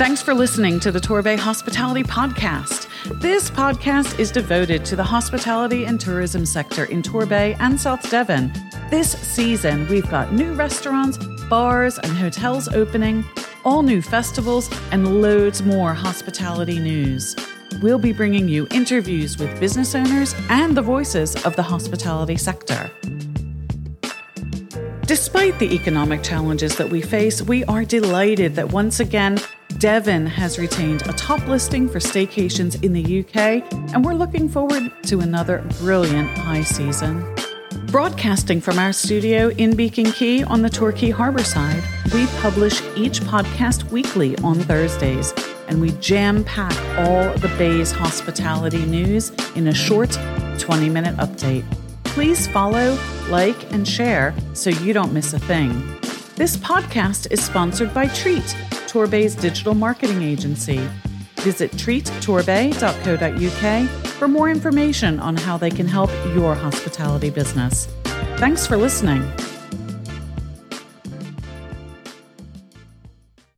Thanks 0.00 0.22
for 0.22 0.32
listening 0.32 0.80
to 0.80 0.90
the 0.90 0.98
Torbay 0.98 1.38
Hospitality 1.38 2.02
Podcast. 2.02 2.88
This 3.20 3.50
podcast 3.50 4.18
is 4.18 4.32
devoted 4.32 4.82
to 4.86 4.96
the 4.96 5.04
hospitality 5.04 5.84
and 5.84 6.00
tourism 6.00 6.46
sector 6.46 6.86
in 6.86 7.02
Torbay 7.02 7.54
and 7.60 7.78
South 7.78 8.10
Devon. 8.10 8.50
This 8.88 9.12
season, 9.12 9.86
we've 9.88 10.08
got 10.08 10.32
new 10.32 10.54
restaurants, 10.54 11.18
bars, 11.50 11.98
and 11.98 12.12
hotels 12.12 12.66
opening, 12.68 13.26
all 13.62 13.82
new 13.82 14.00
festivals, 14.00 14.70
and 14.90 15.20
loads 15.20 15.62
more 15.62 15.92
hospitality 15.92 16.78
news. 16.78 17.36
We'll 17.82 17.98
be 17.98 18.14
bringing 18.14 18.48
you 18.48 18.66
interviews 18.70 19.36
with 19.36 19.60
business 19.60 19.94
owners 19.94 20.34
and 20.48 20.74
the 20.74 20.80
voices 20.80 21.36
of 21.44 21.56
the 21.56 21.62
hospitality 21.62 22.38
sector. 22.38 22.90
Despite 25.02 25.58
the 25.58 25.74
economic 25.74 26.22
challenges 26.22 26.76
that 26.76 26.88
we 26.88 27.02
face, 27.02 27.42
we 27.42 27.64
are 27.64 27.84
delighted 27.84 28.54
that 28.54 28.70
once 28.70 28.98
again, 29.00 29.38
Devon 29.78 30.26
has 30.26 30.58
retained 30.58 31.02
a 31.08 31.12
top 31.12 31.46
listing 31.46 31.88
for 31.88 31.98
staycations 31.98 32.82
in 32.82 32.92
the 32.92 33.20
UK, 33.20 33.62
and 33.94 34.04
we're 34.04 34.14
looking 34.14 34.48
forward 34.48 34.92
to 35.04 35.20
another 35.20 35.64
brilliant 35.78 36.28
high 36.36 36.62
season. 36.62 37.24
Broadcasting 37.86 38.60
from 38.60 38.78
our 38.78 38.92
studio 38.92 39.48
in 39.50 39.74
Beacon 39.74 40.12
Quay 40.12 40.42
on 40.42 40.62
the 40.62 40.68
Torquay 40.68 41.10
Harbour 41.10 41.42
side, 41.42 41.82
we 42.12 42.26
publish 42.42 42.82
each 42.96 43.20
podcast 43.20 43.90
weekly 43.90 44.36
on 44.38 44.56
Thursdays, 44.56 45.32
and 45.68 45.80
we 45.80 45.92
jam 45.92 46.44
pack 46.44 46.76
all 46.98 47.32
the 47.38 47.48
Bay's 47.56 47.90
hospitality 47.90 48.84
news 48.84 49.30
in 49.54 49.68
a 49.68 49.74
short 49.74 50.18
20 50.58 50.88
minute 50.88 51.16
update. 51.16 51.64
Please 52.04 52.46
follow, 52.48 52.98
like, 53.28 53.72
and 53.72 53.86
share 53.86 54.34
so 54.52 54.70
you 54.70 54.92
don't 54.92 55.12
miss 55.12 55.32
a 55.32 55.38
thing. 55.38 55.70
This 56.34 56.56
podcast 56.56 57.30
is 57.30 57.42
sponsored 57.42 57.94
by 57.94 58.08
Treat 58.08 58.56
Torbay's 58.90 59.36
digital 59.36 59.74
marketing 59.74 60.22
agency. 60.22 60.86
Visit 61.36 61.70
treattorbay.co.uk 61.72 63.88
for 63.88 64.28
more 64.28 64.50
information 64.50 65.20
on 65.20 65.36
how 65.36 65.56
they 65.56 65.70
can 65.70 65.86
help 65.86 66.10
your 66.34 66.54
hospitality 66.54 67.30
business. 67.30 67.86
Thanks 68.36 68.66
for 68.66 68.76
listening. 68.76 69.22